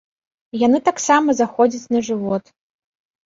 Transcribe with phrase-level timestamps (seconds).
[0.61, 2.43] Яны таксама заходзяць на жывот.